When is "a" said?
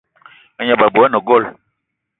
0.59-0.61